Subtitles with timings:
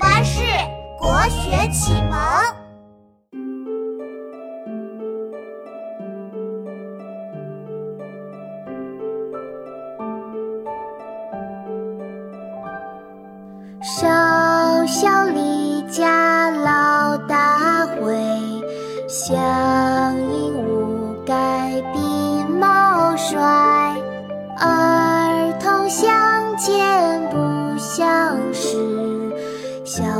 [0.00, 0.40] 巴士
[0.98, 2.18] 国学启蒙。
[13.82, 18.14] 少小离家老大回，
[19.06, 21.34] 乡音无改
[21.94, 23.59] 鬓毛衰。